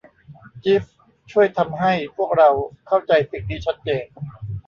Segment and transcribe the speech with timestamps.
[0.63, 0.95] จีฟส์
[1.31, 2.49] ช่วยทำให้พวกเรา
[2.87, 4.05] เข้าใจสิ่งนี้ชัดเจน